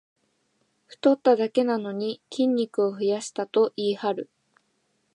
[0.87, 4.31] 太っただけなのに筋肉を増やしたと言いはる